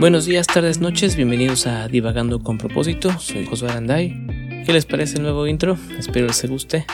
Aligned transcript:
Buenos 0.00 0.24
días, 0.24 0.46
tardes, 0.46 0.80
noches, 0.80 1.14
bienvenidos 1.14 1.66
a 1.66 1.86
Divagando 1.86 2.42
con 2.42 2.56
propósito. 2.56 3.18
Soy 3.18 3.44
Josué 3.44 3.68
Aranday. 3.68 4.64
¿Qué 4.64 4.72
les 4.72 4.86
parece 4.86 5.18
el 5.18 5.24
nuevo 5.24 5.46
intro? 5.46 5.76
Espero 5.98 6.26
les 6.26 6.48
guste. 6.48 6.86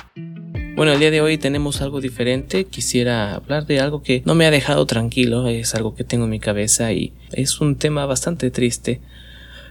Bueno, 0.74 0.90
el 0.90 0.98
día 0.98 1.12
de 1.12 1.20
hoy 1.20 1.38
tenemos 1.38 1.82
algo 1.82 2.00
diferente. 2.00 2.64
Quisiera 2.64 3.36
hablar 3.36 3.64
de 3.66 3.78
algo 3.78 4.02
que 4.02 4.22
no 4.24 4.34
me 4.34 4.44
ha 4.44 4.50
dejado 4.50 4.86
tranquilo, 4.86 5.46
es 5.46 5.76
algo 5.76 5.94
que 5.94 6.02
tengo 6.02 6.24
en 6.24 6.32
mi 6.32 6.40
cabeza 6.40 6.92
y 6.92 7.12
es 7.30 7.60
un 7.60 7.76
tema 7.76 8.06
bastante 8.06 8.50
triste. 8.50 9.00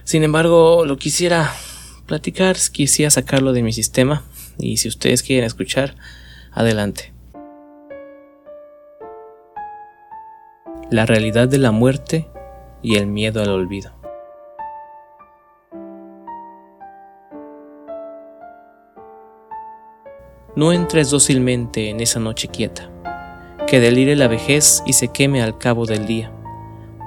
Sin 0.04 0.22
embargo, 0.22 0.86
lo 0.86 0.96
quisiera 0.96 1.52
platicar, 2.06 2.56
quisiera 2.72 3.10
sacarlo 3.10 3.52
de 3.52 3.62
mi 3.62 3.74
sistema 3.74 4.24
y 4.58 4.78
si 4.78 4.88
ustedes 4.88 5.22
quieren 5.22 5.44
escuchar, 5.44 5.94
adelante. 6.52 7.12
La 10.90 11.04
realidad 11.04 11.48
de 11.48 11.58
la 11.58 11.70
muerte 11.70 12.28
y 12.86 12.94
el 12.94 13.08
miedo 13.08 13.42
al 13.42 13.48
olvido. 13.48 13.90
No 20.54 20.72
entres 20.72 21.10
dócilmente 21.10 21.90
en 21.90 21.98
esa 21.98 22.20
noche 22.20 22.46
quieta, 22.46 22.88
que 23.66 23.80
delire 23.80 24.14
la 24.14 24.28
vejez 24.28 24.84
y 24.86 24.92
se 24.92 25.08
queme 25.08 25.42
al 25.42 25.58
cabo 25.58 25.84
del 25.84 26.06
día, 26.06 26.30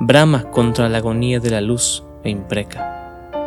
brama 0.02 0.52
contra 0.52 0.90
la 0.90 0.98
agonía 0.98 1.40
de 1.40 1.50
la 1.50 1.62
luz 1.62 2.04
e 2.26 2.30
impreca. 2.30 3.40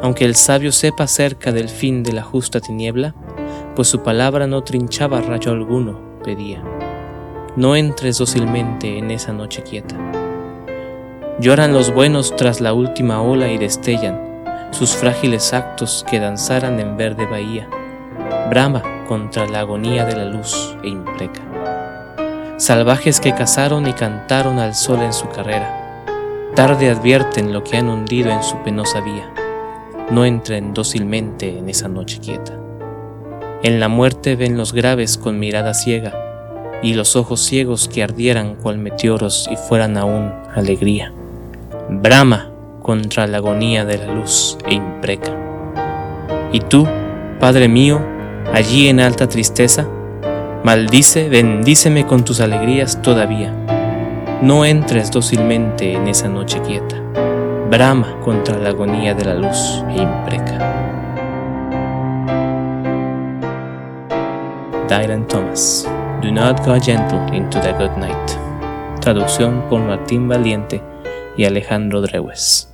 Aunque 0.00 0.24
el 0.24 0.36
sabio 0.36 0.72
sepa 0.72 1.06
cerca 1.06 1.52
del 1.52 1.68
fin 1.68 2.02
de 2.02 2.14
la 2.14 2.22
justa 2.22 2.60
tiniebla, 2.60 3.14
pues 3.76 3.86
su 3.86 4.02
palabra 4.02 4.46
no 4.46 4.64
trinchaba 4.64 5.20
rayo 5.20 5.52
alguno, 5.52 6.22
pedía. 6.24 6.64
No 7.54 7.76
entres 7.76 8.16
dócilmente 8.16 8.96
en 8.96 9.10
esa 9.10 9.34
noche 9.34 9.62
quieta. 9.62 10.19
Lloran 11.40 11.72
los 11.72 11.94
buenos 11.94 12.36
tras 12.36 12.60
la 12.60 12.74
última 12.74 13.22
ola 13.22 13.50
y 13.50 13.56
destellan 13.56 14.20
sus 14.72 14.94
frágiles 14.94 15.54
actos 15.54 16.04
que 16.10 16.20
danzaran 16.20 16.78
en 16.78 16.98
verde 16.98 17.24
bahía. 17.24 17.66
Brama 18.50 18.82
contra 19.08 19.46
la 19.46 19.60
agonía 19.60 20.04
de 20.04 20.16
la 20.16 20.26
luz 20.26 20.76
e 20.84 20.88
impreca. 20.88 21.40
Salvajes 22.58 23.20
que 23.20 23.32
cazaron 23.32 23.88
y 23.88 23.94
cantaron 23.94 24.58
al 24.58 24.74
sol 24.74 25.00
en 25.00 25.14
su 25.14 25.30
carrera, 25.30 26.04
tarde 26.54 26.90
advierten 26.90 27.54
lo 27.54 27.64
que 27.64 27.78
han 27.78 27.88
hundido 27.88 28.30
en 28.30 28.42
su 28.42 28.58
penosa 28.58 29.00
vía. 29.00 29.32
No 30.10 30.26
entren 30.26 30.74
dócilmente 30.74 31.56
en 31.56 31.70
esa 31.70 31.88
noche 31.88 32.20
quieta. 32.20 32.52
En 33.62 33.80
la 33.80 33.88
muerte 33.88 34.36
ven 34.36 34.58
los 34.58 34.74
graves 34.74 35.16
con 35.16 35.38
mirada 35.38 35.72
ciega 35.72 36.12
y 36.82 36.92
los 36.92 37.16
ojos 37.16 37.40
ciegos 37.40 37.88
que 37.88 38.02
ardieran 38.02 38.56
cual 38.56 38.76
meteoros 38.76 39.48
y 39.50 39.56
fueran 39.56 39.96
aún 39.96 40.34
alegría. 40.54 41.14
Brama 41.92 42.48
contra 42.82 43.26
la 43.26 43.38
agonía 43.38 43.84
de 43.84 43.98
la 43.98 44.14
luz 44.14 44.56
e 44.64 44.74
impreca. 44.74 45.32
Y 46.52 46.60
tú, 46.60 46.86
Padre 47.40 47.66
mío, 47.66 48.00
allí 48.54 48.88
en 48.88 49.00
alta 49.00 49.28
tristeza, 49.28 49.88
maldice, 50.62 51.28
bendíceme 51.28 52.06
con 52.06 52.24
tus 52.24 52.40
alegrías 52.40 53.02
todavía. 53.02 53.52
No 54.40 54.64
entres 54.64 55.10
dócilmente 55.10 55.94
en 55.94 56.06
esa 56.06 56.28
noche 56.28 56.60
quieta. 56.60 56.94
Brama 57.68 58.20
contra 58.20 58.56
la 58.56 58.68
agonía 58.68 59.12
de 59.14 59.24
la 59.24 59.34
luz 59.34 59.84
e 59.88 60.00
impreca. 60.00 60.58
Dylan 64.88 65.26
Thomas 65.26 65.88
Do 66.22 66.30
not 66.30 66.64
go 66.64 66.78
gentle 66.80 67.36
into 67.36 67.60
the 67.60 67.72
good 67.72 67.96
night. 67.98 68.30
Traducción 69.00 69.64
por 69.68 69.80
Martín 69.80 70.28
Valiente 70.28 70.89
Alejandro 71.44 72.02
Drewes. 72.02 72.68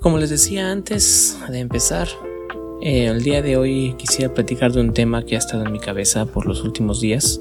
Como 0.00 0.18
les 0.18 0.30
decía 0.30 0.70
antes 0.70 1.38
de 1.48 1.58
empezar, 1.58 2.08
eh, 2.80 3.06
el 3.06 3.22
día 3.22 3.42
de 3.42 3.56
hoy 3.56 3.94
quisiera 3.98 4.32
platicar 4.32 4.72
de 4.72 4.80
un 4.80 4.92
tema 4.92 5.24
que 5.24 5.34
ha 5.34 5.38
estado 5.38 5.66
en 5.66 5.72
mi 5.72 5.80
cabeza 5.80 6.26
por 6.26 6.46
los 6.46 6.62
últimos 6.62 7.00
días 7.00 7.40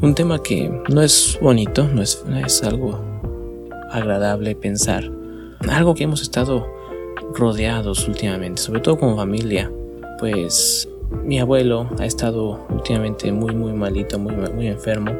un 0.00 0.16
tema 0.16 0.42
que 0.42 0.68
no 0.88 1.00
es 1.00 1.38
bonito, 1.40 1.86
no 1.86 2.02
es 2.02 2.62
algo 2.64 2.98
agradable 3.90 4.56
pensar. 4.56 5.21
Algo 5.68 5.94
que 5.94 6.04
hemos 6.04 6.22
estado 6.22 6.66
rodeados 7.34 8.06
últimamente, 8.08 8.60
sobre 8.60 8.80
todo 8.80 8.98
como 8.98 9.16
familia. 9.16 9.70
Pues 10.18 10.88
mi 11.24 11.38
abuelo 11.40 11.88
ha 11.98 12.06
estado 12.06 12.64
últimamente 12.70 13.30
muy 13.32 13.54
muy 13.54 13.72
malito, 13.72 14.18
muy, 14.18 14.34
muy 14.34 14.66
enfermo. 14.66 15.12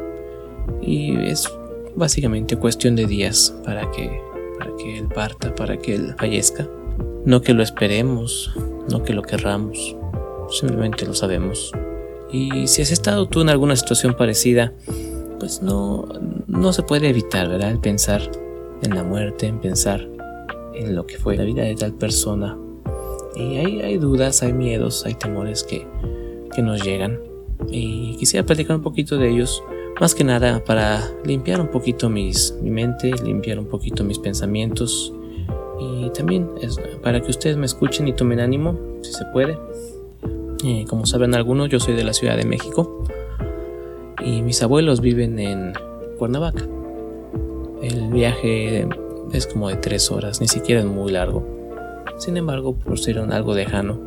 Y 0.81 1.15
es 1.25 1.49
básicamente 1.95 2.57
cuestión 2.57 2.95
de 2.95 3.05
días 3.05 3.53
para 3.63 3.89
que, 3.91 4.21
para 4.57 4.75
que 4.77 4.99
él 4.99 5.07
parta, 5.07 5.53
para 5.55 5.77
que 5.77 5.95
él 5.95 6.15
fallezca. 6.17 6.67
No 7.25 7.41
que 7.41 7.53
lo 7.53 7.63
esperemos, 7.63 8.53
no 8.89 9.03
que 9.03 9.13
lo 9.13 9.21
querramos, 9.21 9.95
simplemente 10.49 11.05
lo 11.05 11.13
sabemos. 11.13 11.71
Y 12.31 12.67
si 12.67 12.81
has 12.81 12.91
estado 12.91 13.27
tú 13.27 13.41
en 13.41 13.49
alguna 13.49 13.75
situación 13.75 14.15
parecida, 14.15 14.73
pues 15.39 15.61
no, 15.61 16.07
no 16.47 16.73
se 16.73 16.83
puede 16.83 17.09
evitar, 17.09 17.47
¿verdad? 17.47 17.71
El 17.71 17.79
pensar 17.79 18.21
en 18.81 18.95
la 18.95 19.03
muerte, 19.03 19.47
en 19.47 19.59
pensar 19.59 20.12
en 20.75 20.95
lo 20.95 21.05
que 21.05 21.17
fue 21.17 21.37
la 21.37 21.43
vida 21.43 21.63
de 21.63 21.75
tal 21.75 21.93
persona. 21.93 22.57
Y 23.35 23.57
hay, 23.57 23.81
hay 23.81 23.97
dudas, 23.97 24.43
hay 24.43 24.53
miedos, 24.53 25.05
hay 25.05 25.15
temores 25.15 25.63
que, 25.63 25.87
que 26.53 26.61
nos 26.61 26.83
llegan. 26.83 27.19
Y 27.69 28.15
quisiera 28.17 28.45
platicar 28.45 28.75
un 28.75 28.83
poquito 28.83 29.17
de 29.17 29.29
ellos, 29.29 29.63
más 29.99 30.13
que 30.13 30.23
nada 30.23 30.63
para 30.63 31.01
limpiar 31.25 31.61
un 31.61 31.69
poquito 31.69 32.09
mis, 32.09 32.53
mi 32.61 32.69
mente, 32.69 33.11
limpiar 33.23 33.59
un 33.59 33.65
poquito 33.65 34.03
mis 34.03 34.19
pensamientos. 34.19 35.13
Y 35.79 36.09
también 36.11 36.49
para 37.01 37.21
que 37.21 37.29
ustedes 37.31 37.57
me 37.57 37.65
escuchen 37.65 38.07
y 38.07 38.13
tomen 38.13 38.39
ánimo, 38.39 38.77
si 39.01 39.11
se 39.11 39.25
puede. 39.33 39.57
Eh, 40.63 40.85
como 40.87 41.05
saben 41.05 41.35
algunos, 41.35 41.69
yo 41.69 41.79
soy 41.79 41.93
de 41.93 42.03
la 42.03 42.13
Ciudad 42.13 42.37
de 42.37 42.45
México 42.45 43.03
y 44.23 44.41
mis 44.41 44.61
abuelos 44.63 45.01
viven 45.01 45.39
en 45.39 45.73
Cuernavaca. 46.17 46.65
El 47.81 48.11
viaje 48.11 48.87
es 49.33 49.47
como 49.47 49.69
de 49.69 49.75
tres 49.75 50.11
horas, 50.11 50.39
ni 50.39 50.47
siquiera 50.47 50.81
es 50.81 50.87
muy 50.87 51.11
largo. 51.11 51.45
Sin 52.17 52.37
embargo, 52.37 52.75
por 52.75 52.99
ser 52.99 53.19
algo 53.19 53.53
lejano, 53.53 53.99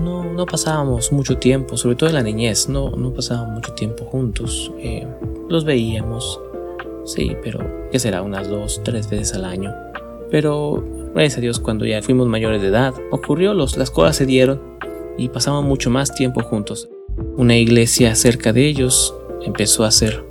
no, 0.00 0.24
no 0.24 0.46
pasábamos 0.46 1.12
mucho 1.12 1.38
tiempo, 1.38 1.76
sobre 1.76 1.96
todo 1.96 2.08
en 2.10 2.16
la 2.16 2.22
niñez, 2.22 2.68
no, 2.68 2.90
no 2.90 3.12
pasábamos 3.12 3.54
mucho 3.54 3.72
tiempo 3.72 4.04
juntos. 4.04 4.72
Eh, 4.78 5.06
los 5.48 5.64
veíamos, 5.64 6.40
sí, 7.04 7.36
pero 7.42 7.88
¿qué 7.90 7.98
será? 7.98 8.22
Unas 8.22 8.48
dos, 8.48 8.82
tres 8.84 9.08
veces 9.08 9.34
al 9.34 9.44
año. 9.44 9.72
Pero 10.30 10.84
gracias 11.14 11.38
a 11.38 11.40
Dios, 11.40 11.60
cuando 11.60 11.86
ya 11.86 12.02
fuimos 12.02 12.26
mayores 12.26 12.60
de 12.60 12.68
edad, 12.68 12.94
ocurrió, 13.10 13.54
los, 13.54 13.76
las 13.76 13.90
cosas 13.90 14.16
se 14.16 14.26
dieron 14.26 14.60
y 15.16 15.28
pasaban 15.28 15.64
mucho 15.64 15.90
más 15.90 16.14
tiempo 16.14 16.42
juntos. 16.42 16.88
Una 17.36 17.56
iglesia 17.56 18.14
cerca 18.14 18.52
de 18.52 18.66
ellos 18.66 19.14
empezó 19.44 19.84
a 19.84 19.88
hacer 19.88 20.24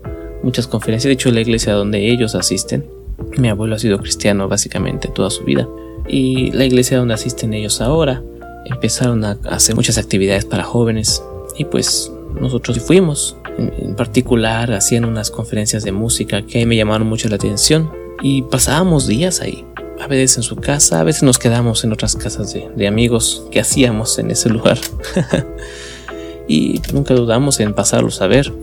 muchas 0.43 0.67
conferencias, 0.67 1.09
de 1.09 1.13
hecho 1.13 1.31
la 1.31 1.41
iglesia 1.41 1.73
donde 1.73 2.11
ellos 2.11 2.35
asisten, 2.35 2.89
mi 3.37 3.49
abuelo 3.49 3.75
ha 3.75 3.79
sido 3.79 3.99
cristiano 3.99 4.47
básicamente 4.47 5.07
toda 5.07 5.29
su 5.29 5.43
vida, 5.43 5.67
y 6.07 6.51
la 6.51 6.65
iglesia 6.65 6.97
donde 6.97 7.13
asisten 7.13 7.53
ellos 7.53 7.81
ahora 7.81 8.23
empezaron 8.65 9.23
a 9.25 9.37
hacer 9.49 9.75
muchas 9.75 9.97
actividades 9.97 10.45
para 10.45 10.63
jóvenes 10.63 11.23
y 11.57 11.65
pues 11.65 12.11
nosotros 12.39 12.79
fuimos. 12.79 13.35
En, 13.57 13.95
particular 13.95 14.71
hacían 14.73 15.05
unas 15.05 15.31
conferencias 15.31 15.83
de 15.83 15.91
música 15.91 16.43
que 16.43 16.65
me 16.65 16.75
llamaron 16.75 17.07
mucho 17.07 17.27
la 17.27 17.35
atención 17.35 17.91
y 18.21 18.43
pasábamos 18.43 19.07
días 19.07 19.41
ahí 19.41 19.65
a 19.99 20.07
veces 20.07 20.37
en 20.37 20.43
su 20.43 20.55
casa, 20.57 20.99
a 20.99 21.03
veces 21.03 21.23
nos 21.23 21.39
quedamos 21.39 21.83
en 21.83 21.91
otras 21.91 22.15
casas 22.15 22.53
de, 22.53 22.87
amigos 22.87 23.47
que 23.51 23.59
hacíamos 23.59 24.19
en 24.19 24.31
ese 24.31 24.49
lugar. 24.49 24.77
y 26.47 26.79
nunca 26.93 27.15
dudamos 27.15 27.59
en 27.59 27.73
pasarlos 27.73 28.21
a 28.21 28.27
ver. 28.27 28.53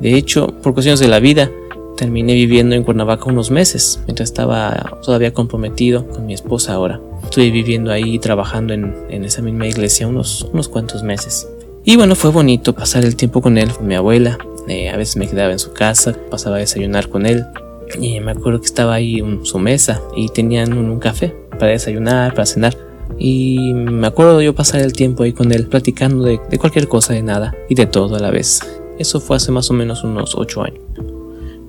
De 0.00 0.14
hecho, 0.14 0.46
por 0.62 0.74
cuestiones 0.74 1.00
de 1.00 1.08
la 1.08 1.18
vida, 1.18 1.50
terminé 1.96 2.34
viviendo 2.34 2.74
en 2.74 2.84
Cuernavaca 2.84 3.24
unos 3.26 3.50
meses, 3.50 4.00
mientras 4.06 4.28
estaba 4.28 4.98
todavía 5.02 5.32
comprometido 5.32 6.06
con 6.06 6.26
mi 6.26 6.34
esposa 6.34 6.74
ahora. 6.74 7.00
Estuve 7.24 7.50
viviendo 7.50 7.90
ahí, 7.90 8.18
trabajando 8.18 8.74
en, 8.74 9.24
esa 9.24 9.42
misma 9.42 9.66
iglesia 9.66 10.06
unos, 10.06 10.48
unos 10.52 10.68
cuantos 10.68 11.02
meses. 11.02 11.48
Y 11.84 11.96
bueno, 11.96 12.14
fue 12.14 12.30
bonito 12.30 12.74
pasar 12.74 13.04
el 13.04 13.16
tiempo 13.16 13.40
con 13.40 13.58
él, 13.58 13.72
con 13.72 13.86
mi 13.86 13.94
abuela. 13.94 14.38
Eh, 14.68 14.90
a 14.90 14.96
veces 14.96 15.16
me 15.16 15.28
quedaba 15.28 15.52
en 15.52 15.58
su 15.58 15.72
casa, 15.72 16.16
pasaba 16.30 16.56
a 16.56 16.58
desayunar 16.58 17.08
con 17.08 17.26
él. 17.26 17.44
Y 18.00 18.18
me 18.20 18.32
acuerdo 18.32 18.60
que 18.60 18.66
estaba 18.66 18.94
ahí 18.94 19.20
en 19.20 19.46
su 19.46 19.58
mesa 19.58 20.02
y 20.16 20.28
tenían 20.28 20.72
un, 20.76 20.98
café 20.98 21.34
para 21.50 21.68
desayunar, 21.68 22.32
para 22.34 22.46
cenar. 22.46 22.76
Y 23.18 23.72
me 23.72 24.08
acuerdo 24.08 24.42
yo 24.42 24.54
pasar 24.54 24.80
el 24.80 24.92
tiempo 24.92 25.22
ahí 25.22 25.32
con 25.32 25.52
él 25.52 25.68
platicando 25.68 26.24
de, 26.24 26.38
cualquier 26.58 26.88
cosa, 26.88 27.12
de 27.12 27.22
nada 27.22 27.54
y 27.68 27.76
de 27.76 27.86
todo 27.86 28.16
a 28.16 28.18
la 28.18 28.30
vez. 28.30 28.60
Eso 28.98 29.20
fue 29.20 29.36
hace 29.36 29.52
más 29.52 29.70
o 29.70 29.74
menos 29.74 30.02
unos 30.02 30.34
8 30.34 30.62
años. 30.64 30.85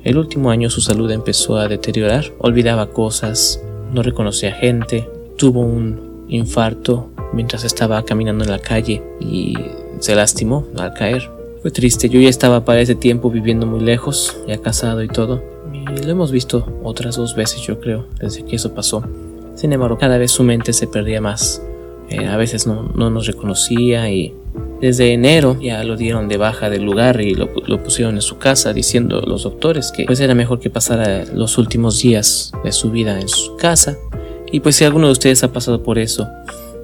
El 0.07 0.17
último 0.17 0.51
año 0.51 0.69
su 0.69 0.79
salud 0.79 1.11
empezó 1.11 1.57
a 1.57 1.67
deteriorar, 1.67 2.31
olvidaba 2.39 2.91
cosas, 2.91 3.61
no 3.91 4.01
reconocía 4.03 4.53
gente, 4.53 5.05
tuvo 5.37 5.59
un 5.59 6.23
infarto 6.29 7.09
mientras 7.33 7.65
estaba 7.65 8.01
caminando 8.03 8.45
en 8.45 8.51
la 8.51 8.59
calle 8.59 9.03
y 9.19 9.53
se 9.99 10.15
lastimó 10.15 10.65
al 10.77 10.93
caer. 10.93 11.29
Fue 11.61 11.71
triste, 11.71 12.07
yo 12.07 12.21
ya 12.21 12.29
estaba 12.29 12.63
para 12.63 12.79
ese 12.79 12.95
tiempo 12.95 13.29
viviendo 13.29 13.65
muy 13.65 13.81
lejos, 13.81 14.37
ya 14.47 14.57
casado 14.59 15.03
y 15.03 15.09
todo. 15.09 15.43
Y 15.73 16.05
lo 16.05 16.09
hemos 16.09 16.31
visto 16.31 16.79
otras 16.85 17.17
dos 17.17 17.35
veces 17.35 17.59
yo 17.63 17.81
creo, 17.81 18.05
desde 18.17 18.45
que 18.45 18.55
eso 18.55 18.73
pasó. 18.73 19.03
Sin 19.55 19.73
embargo, 19.73 19.97
cada 19.97 20.17
vez 20.17 20.31
su 20.31 20.43
mente 20.43 20.71
se 20.71 20.87
perdía 20.87 21.19
más. 21.19 21.61
Eh, 22.09 22.27
a 22.27 22.37
veces 22.37 22.65
no, 22.65 22.83
no, 22.95 23.09
nos 23.09 23.27
reconocía 23.27 24.09
y 24.09 24.33
desde 24.81 25.13
enero 25.13 25.57
ya 25.59 25.83
lo 25.83 25.97
dieron 25.97 26.27
de 26.27 26.37
baja 26.37 26.69
del 26.69 26.83
lugar 26.83 27.21
y 27.21 27.33
lo, 27.33 27.49
lo, 27.65 27.83
pusieron 27.83 28.15
en 28.15 28.21
su 28.21 28.37
casa 28.37 28.73
diciendo 28.73 29.21
los 29.21 29.43
doctores 29.43 29.91
que 29.91 30.05
pues 30.05 30.19
era 30.19 30.35
mejor 30.35 30.59
que 30.59 30.69
pasara 30.69 31.25
los 31.25 31.57
últimos 31.57 32.01
días 32.01 32.51
de 32.63 32.71
su 32.71 32.91
vida 32.91 33.19
en 33.19 33.27
su 33.27 33.55
casa. 33.57 33.97
Y 34.51 34.61
pues 34.61 34.75
si 34.75 34.85
alguno 34.85 35.07
de 35.07 35.13
ustedes 35.13 35.43
ha 35.43 35.51
pasado 35.51 35.83
por 35.83 35.99
eso, 35.99 36.27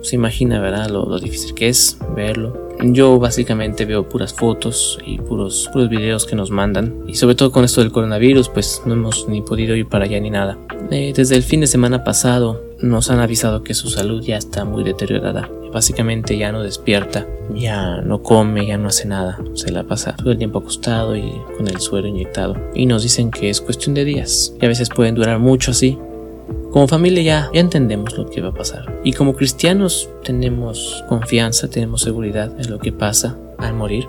se 0.02 0.16
imagina, 0.16 0.60
¿verdad? 0.60 0.90
Lo, 0.90 1.06
lo, 1.06 1.20
difícil 1.20 1.54
que 1.54 1.70
es 1.70 1.98
verlo. 2.16 2.62
Yo 2.84 3.20
básicamente 3.20 3.86
veo 3.86 4.10
puras 4.10 4.34
fotos 4.34 5.00
y 5.06 5.18
puros, 5.18 5.70
puros 5.72 5.90
videos 5.90 6.26
que 6.26 6.36
nos 6.36 6.52
mandan. 6.52 7.04
Y 7.08 7.16
sobre 7.16 7.36
todo 7.36 7.52
con 7.52 7.64
esto 7.64 7.82
del 7.82 7.92
coronavirus, 7.92 8.50
pues 8.50 8.82
no 8.86 8.94
hemos 8.94 9.28
ni 9.30 9.42
podido 9.42 9.76
ir 9.76 9.88
para 9.88 10.06
allá 10.06 10.20
ni 10.20 10.30
nada. 10.30 10.58
Eh, 10.92 11.14
desde 11.16 11.36
el 11.36 11.44
fin 11.44 11.62
de 11.62 11.68
semana 11.68 12.04
pasado 12.04 12.62
nos 12.82 13.10
han 13.10 13.20
avisado 13.20 13.64
que 13.64 13.74
su 13.74 13.90
salud 13.90 14.22
ya 14.22 14.38
está 14.38 14.66
muy 14.66 14.84
deteriorada. 14.84 15.50
Básicamente 15.74 16.38
ya 16.38 16.52
no 16.52 16.62
despierta, 16.62 17.28
ya 17.54 18.02
no 18.02 18.22
come, 18.22 18.68
ya 18.68 18.78
no 18.78 18.90
hace 18.90 19.08
nada. 19.08 19.40
Se 19.54 19.72
la 19.72 19.84
pasa 19.84 20.16
todo 20.16 20.32
el 20.32 20.38
tiempo 20.38 20.60
acostado 20.60 21.16
y 21.16 21.34
con 21.58 21.68
el 21.68 21.80
suero 21.80 22.08
inyectado. 22.08 22.56
Y 22.76 22.86
nos 22.86 23.04
dicen 23.04 23.32
que 23.32 23.50
es 23.50 23.60
cuestión 23.60 23.96
de 23.96 24.06
días. 24.06 24.54
Y 24.62 24.66
a 24.66 24.70
veces 24.70 24.90
pueden 24.90 25.16
durar 25.16 25.40
mucho 25.40 25.72
así, 25.72 25.98
como 26.72 26.88
familia 26.88 27.22
ya, 27.22 27.50
ya 27.54 27.60
entendemos 27.60 28.18
lo 28.18 28.30
que 28.30 28.42
va 28.42 28.50
a 28.50 28.54
pasar. 28.54 29.00
Y 29.04 29.14
como 29.14 29.36
cristianos 29.36 30.10
tenemos 30.24 31.04
confianza, 31.08 31.68
tenemos 31.70 32.02
seguridad 32.02 32.52
en 32.60 32.72
lo 32.72 32.80
que 32.80 32.92
pasa 32.92 33.38
al 33.60 33.76
morir. 33.76 34.08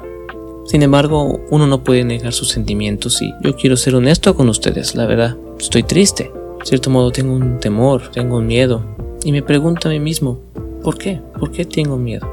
Sin 0.65 0.83
embargo, 0.83 1.41
uno 1.51 1.67
no 1.67 1.85
puede 1.85 2.05
negar 2.05 2.33
sus 2.33 2.49
sentimientos 2.49 3.21
y 3.21 3.35
yo 3.43 3.55
quiero 3.55 3.77
ser 3.77 3.95
honesto 3.95 4.35
con 4.35 4.49
ustedes, 4.49 4.95
la 4.95 5.05
verdad, 5.05 5.37
estoy 5.59 5.83
triste. 5.83 6.33
De 6.61 6.65
cierto 6.65 6.89
modo 6.89 7.11
tengo 7.11 7.35
un 7.35 7.61
temor, 7.61 8.11
tengo 8.11 8.39
un 8.39 8.47
miedo. 8.47 8.83
Y 9.25 9.33
me 9.33 9.43
pregunto 9.43 9.89
a 9.89 9.93
mí 9.93 10.01
mismo, 10.01 10.41
¿por 10.85 10.99
qué? 10.99 11.21
¿Por 11.41 11.51
qué 11.51 11.65
tengo 11.65 11.97
miedo? 11.97 12.31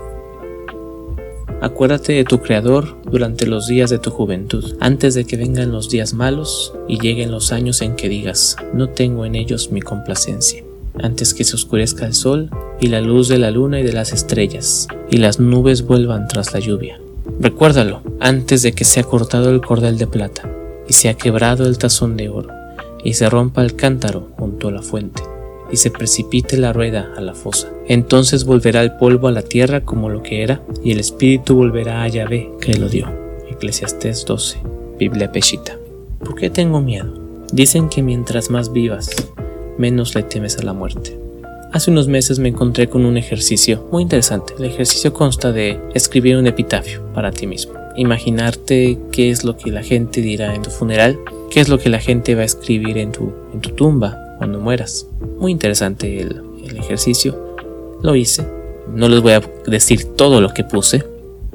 Acuérdate 1.62 2.13
de 2.13 2.25
tu 2.25 2.42
Creador 2.42 2.98
durante 3.09 3.48
los 3.48 3.68
días 3.68 3.89
de 3.89 3.98
tu 3.98 4.12
juventud, 4.12 4.75
antes 4.81 5.13
de 5.13 5.25
que 5.25 5.38
vengan 5.38 5.71
los 5.71 5.89
días 5.89 6.13
malos 6.13 6.74
y 6.88 7.00
lleguen 7.00 7.31
los 7.31 7.53
años 7.53 7.81
en 7.81 7.95
que 7.95 8.09
digas, 8.09 8.57
no 8.74 8.89
tengo 8.89 9.25
en 9.25 9.36
ellos 9.36 9.71
mi 9.71 9.80
complacencia, 9.80 10.63
antes 11.01 11.33
que 11.33 11.45
se 11.45 11.56
oscurezca 11.56 12.06
el 12.06 12.13
sol 12.13 12.50
y 12.81 12.88
la 12.88 13.00
luz 13.00 13.30
de 13.30 13.38
la 13.38 13.51
luna 13.51 13.80
y 13.80 13.83
de 13.83 13.94
las 13.94 14.12
estrellas, 14.12 14.88
y 15.09 15.18
las 15.18 15.39
nubes 15.39 15.83
vuelvan 15.83 16.27
tras 16.27 16.53
la 16.53 16.59
lluvia. 16.59 17.00
Recuérdalo, 17.39 18.01
antes 18.19 18.63
de 18.63 18.74
que 18.74 18.83
sea 18.83 19.03
cortado 19.03 19.50
el 19.50 19.62
cordel 19.62 19.98
de 19.98 20.07
plata, 20.07 20.50
y 20.89 20.94
sea 20.94 21.13
quebrado 21.13 21.65
el 21.68 21.77
tazón 21.77 22.18
de 22.18 22.27
oro, 22.27 22.50
y 23.03 23.13
se 23.13 23.30
rompa 23.30 23.63
el 23.63 23.75
cántaro 23.75 24.30
junto 24.38 24.68
a 24.68 24.71
la 24.71 24.81
fuente 24.81 25.31
y 25.71 25.77
se 25.77 25.91
precipite 25.91 26.57
la 26.57 26.73
rueda 26.73 27.13
a 27.15 27.21
la 27.21 27.33
fosa. 27.33 27.69
Entonces 27.88 28.45
volverá 28.45 28.81
el 28.81 28.94
polvo 28.97 29.27
a 29.27 29.31
la 29.31 29.41
tierra 29.41 29.81
como 29.81 30.09
lo 30.09 30.23
que 30.23 30.44
era, 30.44 30.62
y 30.83 30.91
el 30.91 31.00
espíritu 31.00 31.56
volverá 31.56 32.03
a 32.03 32.07
Yahvé 32.07 32.50
que 32.59 32.73
lo 32.73 32.89
dio. 32.89 33.07
Eclesiastés 33.50 34.25
12, 34.25 34.59
Biblia 34.97 35.31
Peshita. 35.31 35.77
¿Por 36.19 36.35
qué 36.35 36.50
tengo 36.50 36.81
miedo? 36.81 37.13
Dicen 37.51 37.89
que 37.89 38.01
mientras 38.01 38.50
más 38.50 38.71
vivas, 38.71 39.09
menos 39.77 40.15
le 40.15 40.23
temes 40.23 40.57
a 40.57 40.63
la 40.63 40.73
muerte. 40.73 41.18
Hace 41.74 41.89
unos 41.89 42.07
meses 42.07 42.38
me 42.38 42.50
encontré 42.50 42.88
con 42.88 43.06
un 43.06 43.17
ejercicio 43.17 43.88
muy 43.91 44.03
interesante. 44.03 44.53
El 44.59 44.65
ejercicio 44.65 45.13
consta 45.13 45.51
de 45.51 45.79
escribir 45.94 46.35
un 46.35 46.47
epitafio 46.47 47.01
para 47.13 47.31
ti 47.31 47.47
mismo. 47.47 47.74
Imaginarte 47.95 48.97
qué 49.12 49.29
es 49.29 49.44
lo 49.44 49.56
que 49.57 49.71
la 49.71 49.81
gente 49.81 50.21
dirá 50.21 50.53
en 50.53 50.62
tu 50.63 50.69
funeral, 50.69 51.17
qué 51.50 51.62
es 51.62 51.69
lo 51.69 51.79
que 51.79 51.89
la 51.89 52.00
gente 52.00 52.35
va 52.35 52.41
a 52.41 52.45
escribir 52.45 52.97
en 52.97 53.12
tu, 53.12 53.31
en 53.53 53.62
tu 53.62 53.71
tumba, 53.71 54.31
cuando 54.41 54.59
mueras. 54.59 55.05
Muy 55.38 55.51
interesante 55.51 56.19
el, 56.19 56.41
ejercicio. 56.75 57.55
Lo 58.01 58.15
hice. 58.15 58.43
No 58.91 59.07
les 59.07 59.21
voy 59.21 59.33
a 59.33 59.41
decir 59.67 60.15
todo 60.15 60.41
lo 60.41 60.51
que 60.51 60.63
puse, 60.63 61.05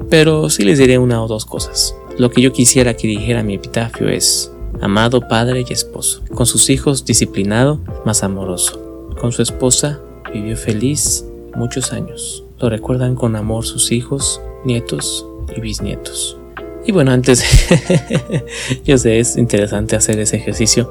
pero 0.09 0.49
sí 0.49 0.63
les 0.63 0.79
diré 0.79 0.97
una 0.97 1.21
o 1.21 1.27
dos 1.27 1.45
cosas. 1.45 1.93
Lo 2.17 2.29
que 2.29 2.41
yo 2.41 2.53
quisiera 2.53 2.93
que 2.93 3.09
dijera 3.09 3.43
mi 3.43 3.55
epitafio 3.55 4.07
es, 4.07 4.53
amado 4.79 5.19
padre 5.19 5.65
y 5.67 5.73
esposo, 5.73 6.23
con 6.33 6.45
sus 6.45 6.69
hijos 6.69 7.03
disciplinado, 7.03 7.81
más 8.05 8.23
amoroso. 8.23 9.09
Con 9.19 9.33
su 9.33 9.41
esposa 9.41 9.99
vivió 10.31 10.55
feliz 10.55 11.25
muchos 11.57 11.91
años. 11.91 12.45
Lo 12.57 12.69
recuerdan 12.69 13.15
con 13.15 13.35
amor 13.35 13.65
sus 13.65 13.91
hijos, 13.91 14.39
nietos 14.63 15.25
y 15.53 15.59
bisnietos. 15.59 16.37
Y 16.85 16.93
bueno, 16.93 17.11
antes, 17.11 17.43
yo 18.85 18.97
sé, 18.97 19.19
es 19.19 19.35
interesante 19.35 19.97
hacer 19.97 20.19
ese 20.19 20.37
ejercicio 20.37 20.89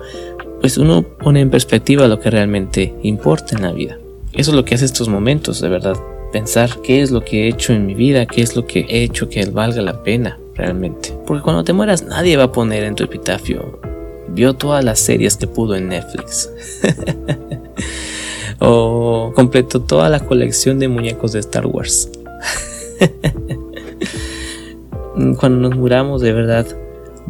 pues 0.60 0.78
uno 0.78 1.02
pone 1.02 1.40
en 1.40 1.50
perspectiva 1.50 2.08
lo 2.08 2.20
que 2.20 2.30
realmente 2.30 2.94
importa 3.02 3.56
en 3.56 3.62
la 3.62 3.72
vida. 3.72 3.98
Eso 4.32 4.50
es 4.50 4.56
lo 4.56 4.64
que 4.64 4.74
hace 4.74 4.84
estos 4.84 5.08
momentos, 5.08 5.60
de 5.60 5.68
verdad. 5.68 5.96
Pensar 6.32 6.82
qué 6.82 7.02
es 7.02 7.10
lo 7.10 7.24
que 7.24 7.44
he 7.44 7.48
hecho 7.48 7.72
en 7.72 7.86
mi 7.86 7.94
vida, 7.94 8.26
qué 8.26 8.42
es 8.42 8.56
lo 8.56 8.66
que 8.66 8.80
he 8.88 9.02
hecho 9.02 9.28
que 9.28 9.44
valga 9.46 9.80
la 9.80 10.02
pena 10.02 10.38
realmente. 10.54 11.14
Porque 11.26 11.42
cuando 11.42 11.64
te 11.64 11.72
mueras 11.72 12.02
nadie 12.02 12.36
va 12.36 12.44
a 12.44 12.52
poner 12.52 12.84
en 12.84 12.94
tu 12.94 13.04
epitafio, 13.04 13.80
vio 14.28 14.54
todas 14.54 14.84
las 14.84 14.98
series 14.98 15.36
que 15.36 15.46
pudo 15.46 15.76
en 15.76 15.88
Netflix. 15.88 16.50
o 18.58 19.32
completó 19.34 19.80
toda 19.80 20.08
la 20.08 20.20
colección 20.20 20.78
de 20.78 20.88
muñecos 20.88 21.32
de 21.32 21.40
Star 21.40 21.66
Wars. 21.66 22.10
cuando 25.38 25.68
nos 25.68 25.78
muramos 25.78 26.20
de 26.20 26.32
verdad, 26.32 26.66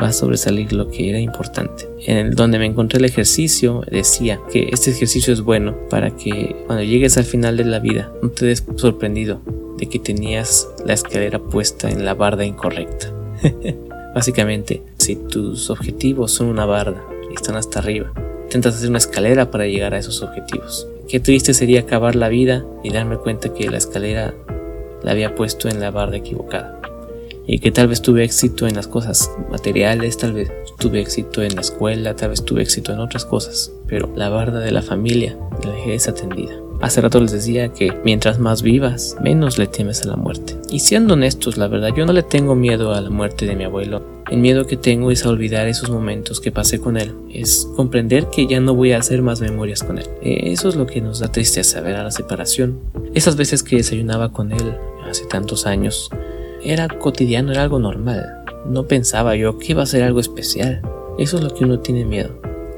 va 0.00 0.08
a 0.08 0.12
sobresalir 0.12 0.72
lo 0.72 0.88
que 0.88 1.10
era 1.10 1.20
importante. 1.20 1.88
En 2.06 2.36
donde 2.36 2.60
me 2.60 2.66
encontré 2.66 3.00
el 3.00 3.04
ejercicio 3.04 3.82
decía 3.90 4.40
que 4.52 4.68
este 4.70 4.92
ejercicio 4.92 5.32
es 5.32 5.40
bueno 5.40 5.76
para 5.90 6.12
que 6.12 6.54
cuando 6.66 6.84
llegues 6.84 7.18
al 7.18 7.24
final 7.24 7.56
de 7.56 7.64
la 7.64 7.80
vida 7.80 8.12
no 8.22 8.30
te 8.30 8.46
des 8.46 8.64
sorprendido 8.76 9.40
de 9.76 9.88
que 9.88 9.98
tenías 9.98 10.68
la 10.84 10.92
escalera 10.92 11.40
puesta 11.40 11.90
en 11.90 12.04
la 12.04 12.14
barda 12.14 12.44
incorrecta. 12.44 13.12
Básicamente, 14.14 14.84
si 14.98 15.16
tus 15.16 15.68
objetivos 15.68 16.30
son 16.30 16.46
una 16.46 16.64
barda 16.64 17.04
y 17.28 17.34
están 17.34 17.56
hasta 17.56 17.80
arriba, 17.80 18.12
intentas 18.44 18.76
hacer 18.76 18.88
una 18.88 18.98
escalera 18.98 19.50
para 19.50 19.66
llegar 19.66 19.92
a 19.92 19.98
esos 19.98 20.22
objetivos. 20.22 20.86
Qué 21.08 21.18
triste 21.18 21.54
sería 21.54 21.80
acabar 21.80 22.14
la 22.14 22.28
vida 22.28 22.64
y 22.84 22.90
darme 22.90 23.16
cuenta 23.16 23.52
que 23.52 23.68
la 23.68 23.78
escalera 23.78 24.32
la 25.02 25.10
había 25.10 25.34
puesto 25.34 25.68
en 25.68 25.80
la 25.80 25.90
barda 25.90 26.18
equivocada 26.18 26.80
y 27.46 27.60
que 27.60 27.70
tal 27.70 27.88
vez 27.88 28.02
tuve 28.02 28.24
éxito 28.24 28.66
en 28.66 28.74
las 28.74 28.88
cosas 28.88 29.30
materiales, 29.50 30.18
tal 30.18 30.32
vez 30.32 30.50
tuve 30.78 31.00
éxito 31.00 31.42
en 31.42 31.54
la 31.54 31.60
escuela, 31.60 32.16
tal 32.16 32.30
vez 32.30 32.44
tuve 32.44 32.62
éxito 32.62 32.92
en 32.92 32.98
otras 32.98 33.24
cosas, 33.24 33.72
pero 33.86 34.12
la 34.16 34.28
barda 34.28 34.60
de 34.60 34.72
la 34.72 34.82
familia 34.82 35.36
la 35.64 35.72
dejé 35.72 35.92
desatendida. 35.92 36.54
Hace 36.82 37.00
rato 37.00 37.20
les 37.20 37.32
decía 37.32 37.72
que 37.72 37.92
mientras 38.04 38.38
más 38.38 38.60
vivas, 38.60 39.16
menos 39.22 39.56
le 39.56 39.66
temes 39.66 40.02
a 40.02 40.08
la 40.08 40.16
muerte. 40.16 40.56
Y 40.70 40.80
siendo 40.80 41.14
honestos, 41.14 41.56
la 41.56 41.68
verdad, 41.68 41.88
yo 41.96 42.04
no 42.04 42.12
le 42.12 42.22
tengo 42.22 42.54
miedo 42.54 42.92
a 42.92 43.00
la 43.00 43.08
muerte 43.08 43.46
de 43.46 43.56
mi 43.56 43.64
abuelo. 43.64 44.02
El 44.30 44.38
miedo 44.38 44.66
que 44.66 44.76
tengo 44.76 45.10
es 45.10 45.24
a 45.24 45.30
olvidar 45.30 45.68
esos 45.68 45.88
momentos 45.88 46.38
que 46.38 46.52
pasé 46.52 46.78
con 46.78 46.98
él. 46.98 47.14
Es 47.32 47.66
comprender 47.76 48.26
que 48.26 48.46
ya 48.46 48.60
no 48.60 48.74
voy 48.74 48.92
a 48.92 48.98
hacer 48.98 49.22
más 49.22 49.40
memorias 49.40 49.82
con 49.82 49.96
él. 49.96 50.06
Eso 50.20 50.68
es 50.68 50.76
lo 50.76 50.86
que 50.86 51.00
nos 51.00 51.20
da 51.20 51.32
tristeza 51.32 51.80
ver 51.80 51.96
a 51.96 52.02
la 52.02 52.10
separación. 52.10 52.78
Esas 53.14 53.36
veces 53.36 53.62
que 53.62 53.76
desayunaba 53.76 54.32
con 54.32 54.52
él 54.52 54.74
hace 55.08 55.24
tantos 55.24 55.64
años, 55.64 56.10
era 56.66 56.88
cotidiano, 56.88 57.52
era 57.52 57.62
algo 57.62 57.78
normal. 57.78 58.42
No 58.68 58.86
pensaba 58.86 59.36
yo 59.36 59.58
que 59.58 59.72
iba 59.72 59.82
a 59.84 59.86
ser 59.86 60.02
algo 60.02 60.20
especial. 60.20 60.82
Eso 61.18 61.38
es 61.38 61.44
lo 61.44 61.54
que 61.54 61.64
uno 61.64 61.78
tiene 61.78 62.04
miedo. 62.04 62.30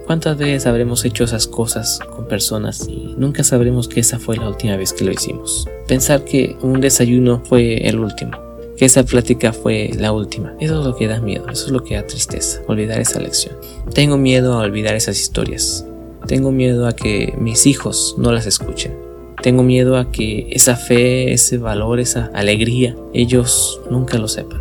¿Cuántas 0.07 0.38
veces 0.38 0.66
habremos 0.66 1.04
hecho 1.04 1.25
esas 1.25 1.47
cosas 1.47 1.99
con 2.14 2.26
personas 2.26 2.87
y 2.88 3.14
nunca 3.18 3.45
sabremos 3.45 3.88
que 3.88 4.00
esa 4.00 4.18
fue 4.18 4.37
la 4.37 4.49
última 4.49 4.76
vez 4.76 4.92
que 4.92 5.04
lo 5.04 5.12
hicimos? 5.12 5.68
Pensar 5.87 6.25
que 6.25 6.57
un 6.62 6.80
desayuno 6.80 7.42
fue 7.45 7.87
el 7.88 7.99
último, 7.99 8.33
que 8.76 8.87
esa 8.87 9.04
plática 9.04 9.52
fue 9.52 9.90
la 9.99 10.12
última. 10.12 10.54
Eso 10.61 10.80
es 10.80 10.87
lo 10.87 10.97
que 10.97 11.09
da 11.09 11.21
miedo, 11.21 11.47
eso 11.50 11.66
es 11.66 11.73
lo 11.73 11.85
que 11.85 11.97
da 11.97 12.07
tristeza, 12.07 12.61
olvidar 12.68 13.00
esa 13.00 13.21
lección. 13.21 13.57
Tengo 13.92 14.16
miedo 14.16 14.54
a 14.54 14.62
olvidar 14.64 14.95
esas 14.95 15.21
historias. 15.21 15.87
Tengo 16.26 16.52
miedo 16.52 16.87
a 16.87 16.95
que 16.95 17.35
mis 17.38 17.66
hijos 17.66 18.14
no 18.18 18.33
las 18.33 18.47
escuchen. 18.47 19.08
Tengo 19.42 19.62
miedo 19.62 19.97
a 19.97 20.11
que 20.11 20.49
esa 20.50 20.75
fe, 20.75 21.33
ese 21.33 21.59
valor, 21.59 22.00
esa 22.00 22.30
alegría, 22.35 22.97
ellos 23.14 23.80
nunca 23.88 24.18
lo 24.18 24.26
sepan. 24.26 24.61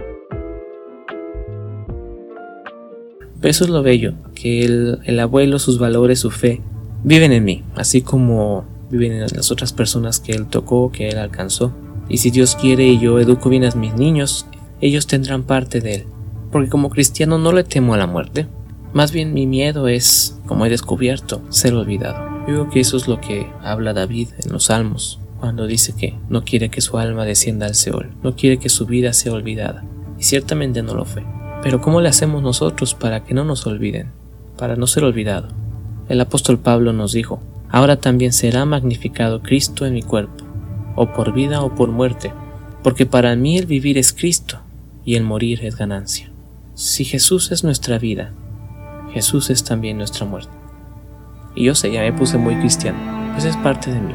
Pero 3.40 3.52
eso 3.52 3.64
es 3.64 3.70
lo 3.70 3.82
bello, 3.82 4.14
que 4.36 4.66
el, 4.66 5.20
abuelo, 5.20 5.58
sus 5.60 5.80
valores, 5.80 6.20
su 6.20 6.30
fe, 6.30 6.62
viven 7.04 7.32
en 7.32 7.44
mí, 7.44 7.64
así 7.76 8.02
como 8.02 8.66
viven 8.90 9.14
en 9.14 9.22
las 9.22 9.52
otras 9.52 9.74
personas 9.74 10.20
que 10.20 10.32
él 10.32 10.48
tocó, 10.48 10.92
que 10.92 11.10
él 11.10 11.18
alcanzó. 11.18 11.72
Y 12.10 12.18
si 12.18 12.32
Dios 12.32 12.56
quiere 12.56 12.88
y 12.88 13.00
yo 13.00 13.20
educo 13.20 13.50
bien 13.50 13.66
a 13.66 13.72
mis 13.72 13.94
niños, 13.96 14.46
ellos 14.80 15.08
tendrán 15.08 15.44
parte 15.44 15.82
de 15.82 15.96
él. 15.96 16.06
Porque 16.52 16.70
como 16.70 16.90
cristiano 16.90 17.38
no 17.38 17.52
le 17.52 17.64
temo 17.64 17.94
a 17.94 17.98
la 17.98 18.08
muerte. 18.08 18.48
Más 18.94 19.12
bien 19.12 19.34
mi 19.34 19.46
miedo 19.46 19.88
es, 19.88 20.40
como 20.46 20.66
he 20.66 20.70
descubierto, 20.70 21.42
ser 21.50 21.74
olvidado. 21.74 22.27
Yo 22.48 22.54
creo 22.54 22.70
que 22.70 22.80
eso 22.80 22.96
es 22.96 23.10
lo 23.10 23.20
que 23.20 23.52
habla 23.62 23.94
David 23.94 24.30
en 24.42 24.54
los 24.54 24.66
Salmos, 24.66 25.20
cuando 25.38 25.68
dice 25.68 25.94
que 25.94 26.18
no 26.30 26.46
quiere 26.46 26.70
que 26.70 26.80
su 26.80 26.98
alma 26.98 27.26
descienda 27.26 27.66
al 27.66 27.76
Seol, 27.76 28.12
no 28.24 28.38
quiere 28.38 28.58
que 28.58 28.70
su 28.70 28.86
vida 28.86 29.12
sea 29.12 29.34
olvidada. 29.34 29.84
Y 30.18 30.24
ciertamente 30.24 30.82
no 30.82 30.96
lo 30.96 31.04
fue. 31.04 31.26
Pero 31.62 31.82
¿cómo 31.82 32.00
le 32.00 32.08
hacemos 32.08 32.42
nosotros 32.42 32.94
para 32.94 33.26
que 33.26 33.34
no 33.34 33.44
nos 33.44 33.68
olviden? 33.68 34.12
Para 34.58 34.78
no 34.78 34.88
ser 34.88 35.04
olvidado. 35.04 35.50
El 36.08 36.22
apóstol 36.22 36.58
Pablo 36.58 36.94
nos 36.94 37.12
dijo, 37.12 37.42
ahora 37.70 37.98
también 37.98 38.32
será 38.32 38.64
magnificado 38.64 39.42
Cristo 39.42 39.86
en 39.86 39.94
mi 39.94 40.02
cuerpo, 40.02 40.46
o 40.96 41.12
por 41.12 41.34
vida 41.34 41.62
o 41.62 41.76
por 41.76 41.90
muerte, 41.90 42.32
porque 42.82 43.06
para 43.06 43.36
mí 43.36 43.58
el 43.58 43.66
vivir 43.66 43.98
es 43.98 44.14
Cristo 44.14 44.60
y 45.04 45.16
el 45.16 45.24
morir 45.24 45.66
es 45.66 45.76
ganancia. 45.76 46.32
Si 46.76 47.04
Jesús 47.04 47.52
es 47.52 47.66
nuestra 47.66 48.00
vida, 48.00 48.32
Jesús 49.14 49.50
es 49.50 49.66
también 49.66 49.98
nuestra 49.98 50.26
muerte. 50.26 50.52
Y 51.58 51.64
yo 51.64 51.74
sé, 51.74 51.92
ya 51.92 52.02
me 52.02 52.14
puse 52.14 52.38
muy 52.38 52.56
cristiano, 52.58 53.00
pues 53.34 53.44
es 53.44 53.58
parte 53.58 53.92
de 53.92 54.00
mí. 54.00 54.14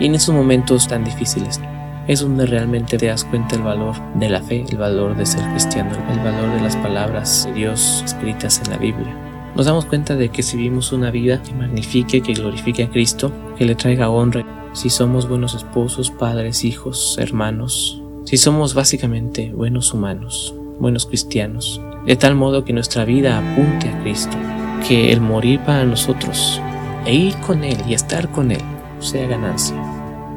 Y 0.00 0.06
en 0.06 0.14
esos 0.14 0.34
momentos 0.34 0.88
tan 0.88 1.04
difíciles 1.04 1.60
es 2.08 2.20
donde 2.20 2.46
realmente 2.46 2.96
te 2.96 3.08
das 3.08 3.24
cuenta 3.24 3.56
el 3.56 3.62
valor 3.62 3.94
de 4.14 4.30
la 4.30 4.40
fe, 4.40 4.64
el 4.70 4.78
valor 4.78 5.14
de 5.14 5.26
ser 5.26 5.42
cristiano, 5.50 5.90
el 6.10 6.18
valor 6.20 6.50
de 6.54 6.62
las 6.62 6.74
palabras 6.76 7.44
de 7.44 7.52
Dios 7.52 8.02
escritas 8.06 8.62
en 8.64 8.70
la 8.70 8.78
Biblia. 8.78 9.14
Nos 9.54 9.66
damos 9.66 9.84
cuenta 9.84 10.16
de 10.16 10.30
que 10.30 10.42
si 10.42 10.56
vivimos 10.56 10.92
una 10.92 11.10
vida 11.10 11.42
que 11.42 11.52
magnifique, 11.52 12.22
que 12.22 12.32
glorifique 12.32 12.84
a 12.84 12.88
Cristo, 12.88 13.30
que 13.58 13.66
le 13.66 13.74
traiga 13.74 14.08
honra, 14.08 14.70
si 14.72 14.88
somos 14.88 15.28
buenos 15.28 15.54
esposos, 15.54 16.10
padres, 16.10 16.64
hijos, 16.64 17.18
hermanos, 17.20 18.00
si 18.24 18.38
somos 18.38 18.72
básicamente 18.72 19.52
buenos 19.52 19.92
humanos, 19.92 20.54
buenos 20.80 21.04
cristianos, 21.04 21.82
de 22.06 22.16
tal 22.16 22.34
modo 22.34 22.64
que 22.64 22.72
nuestra 22.72 23.04
vida 23.04 23.36
apunte 23.36 23.90
a 23.90 24.00
Cristo, 24.00 24.38
que 24.86 25.12
el 25.12 25.20
morir 25.20 25.60
para 25.60 25.84
nosotros 25.84 26.60
e 27.04 27.14
ir 27.14 27.36
con 27.36 27.64
Él 27.64 27.78
y 27.86 27.94
estar 27.94 28.28
con 28.30 28.50
Él 28.50 28.62
sea 29.00 29.26
ganancia. 29.26 29.76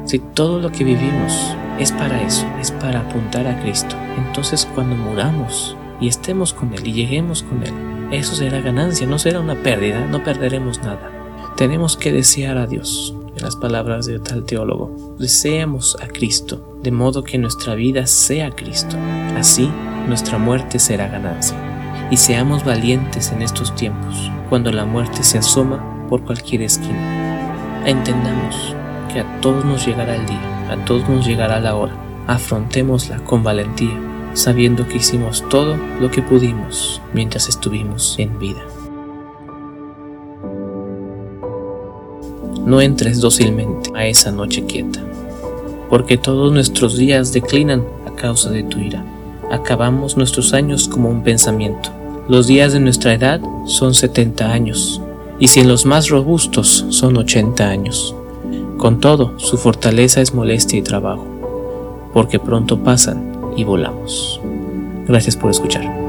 Si 0.04 0.18
todo 0.18 0.60
lo 0.60 0.70
que 0.70 0.84
vivimos 0.84 1.56
es 1.78 1.92
para 1.92 2.22
eso, 2.22 2.46
es 2.60 2.70
para 2.70 3.00
apuntar 3.00 3.46
a 3.46 3.60
Cristo, 3.62 3.96
entonces 4.16 4.68
cuando 4.74 4.96
muramos 4.96 5.76
y 6.00 6.08
estemos 6.08 6.52
con 6.52 6.72
Él 6.74 6.86
y 6.86 6.92
lleguemos 6.92 7.42
con 7.42 7.62
Él, 7.62 7.74
eso 8.10 8.34
será 8.34 8.60
ganancia, 8.60 9.06
no 9.06 9.18
será 9.18 9.40
una 9.40 9.56
pérdida, 9.56 10.06
no 10.06 10.22
perderemos 10.22 10.78
nada. 10.78 11.10
Tenemos 11.56 11.96
que 11.96 12.12
desear 12.12 12.56
a 12.58 12.66
Dios, 12.66 13.14
en 13.36 13.42
las 13.42 13.56
palabras 13.56 14.06
de 14.06 14.18
tal 14.18 14.44
teólogo, 14.44 15.16
deseamos 15.18 15.96
a 16.00 16.06
Cristo, 16.06 16.78
de 16.82 16.90
modo 16.90 17.24
que 17.24 17.38
nuestra 17.38 17.74
vida 17.74 18.06
sea 18.06 18.50
Cristo. 18.50 18.96
Así, 19.36 19.70
nuestra 20.06 20.38
muerte 20.38 20.78
será 20.78 21.08
ganancia. 21.08 21.75
Y 22.10 22.16
seamos 22.16 22.64
valientes 22.64 23.32
en 23.32 23.42
estos 23.42 23.74
tiempos, 23.74 24.30
cuando 24.48 24.70
la 24.70 24.84
muerte 24.84 25.24
se 25.24 25.38
asoma 25.38 25.82
por 26.08 26.22
cualquier 26.22 26.62
esquina. 26.62 27.82
Entendamos 27.84 28.76
que 29.12 29.20
a 29.20 29.40
todos 29.40 29.64
nos 29.64 29.84
llegará 29.84 30.14
el 30.14 30.26
día, 30.26 30.70
a 30.70 30.84
todos 30.84 31.08
nos 31.08 31.26
llegará 31.26 31.60
la 31.60 31.74
hora. 31.74 31.94
Afrontémosla 32.28 33.18
con 33.18 33.42
valentía, 33.42 33.98
sabiendo 34.34 34.86
que 34.86 34.98
hicimos 34.98 35.48
todo 35.48 35.76
lo 36.00 36.10
que 36.10 36.22
pudimos 36.22 37.00
mientras 37.12 37.48
estuvimos 37.48 38.16
en 38.18 38.38
vida. 38.38 38.62
No 42.64 42.80
entres 42.80 43.20
dócilmente 43.20 43.90
a 43.94 44.06
esa 44.06 44.32
noche 44.32 44.64
quieta, 44.64 45.00
porque 45.88 46.18
todos 46.18 46.52
nuestros 46.52 46.96
días 46.96 47.32
declinan 47.32 47.84
a 48.06 48.14
causa 48.16 48.50
de 48.50 48.64
tu 48.64 48.78
ira. 48.80 49.04
Acabamos 49.50 50.16
nuestros 50.16 50.52
años 50.52 50.88
como 50.88 51.08
un 51.08 51.22
pensamiento. 51.22 51.90
Los 52.28 52.46
días 52.46 52.72
de 52.72 52.80
nuestra 52.80 53.14
edad 53.14 53.40
son 53.66 53.94
70 53.94 54.50
años, 54.50 55.00
y 55.38 55.48
si 55.48 55.60
en 55.60 55.68
los 55.68 55.86
más 55.86 56.08
robustos 56.08 56.86
son 56.90 57.16
80 57.16 57.68
años. 57.68 58.14
Con 58.78 59.00
todo, 59.00 59.38
su 59.38 59.56
fortaleza 59.56 60.20
es 60.20 60.34
molestia 60.34 60.78
y 60.78 60.82
trabajo, 60.82 61.26
porque 62.12 62.38
pronto 62.38 62.82
pasan 62.82 63.32
y 63.56 63.64
volamos. 63.64 64.40
Gracias 65.06 65.36
por 65.36 65.50
escuchar. 65.50 66.05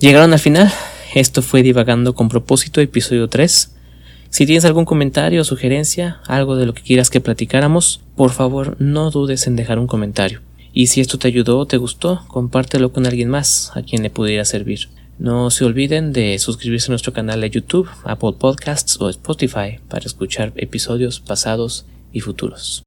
Llegaron 0.00 0.32
al 0.32 0.38
final. 0.38 0.72
Esto 1.14 1.42
fue 1.42 1.62
Divagando 1.62 2.14
con 2.14 2.30
propósito, 2.30 2.80
episodio 2.80 3.28
3. 3.28 3.70
Si 4.30 4.46
tienes 4.46 4.64
algún 4.64 4.86
comentario 4.86 5.42
o 5.42 5.44
sugerencia, 5.44 6.22
algo 6.26 6.56
de 6.56 6.64
lo 6.64 6.72
que 6.72 6.80
quieras 6.80 7.10
que 7.10 7.20
platicáramos, 7.20 8.00
por 8.16 8.30
favor 8.30 8.76
no 8.78 9.10
dudes 9.10 9.46
en 9.46 9.56
dejar 9.56 9.78
un 9.78 9.86
comentario. 9.86 10.40
Y 10.72 10.86
si 10.86 11.02
esto 11.02 11.18
te 11.18 11.28
ayudó 11.28 11.58
o 11.58 11.66
te 11.66 11.76
gustó, 11.76 12.24
compártelo 12.28 12.92
con 12.92 13.06
alguien 13.06 13.28
más 13.28 13.72
a 13.74 13.82
quien 13.82 14.02
le 14.02 14.08
pudiera 14.08 14.46
servir. 14.46 14.88
No 15.18 15.50
se 15.50 15.66
olviden 15.66 16.14
de 16.14 16.38
suscribirse 16.38 16.86
a 16.86 16.92
nuestro 16.92 17.12
canal 17.12 17.42
de 17.42 17.50
YouTube, 17.50 17.90
Apple 18.04 18.36
Podcasts 18.38 18.98
o 19.02 19.10
Spotify 19.10 19.80
para 19.86 20.06
escuchar 20.06 20.54
episodios 20.56 21.20
pasados 21.20 21.84
y 22.10 22.20
futuros. 22.20 22.78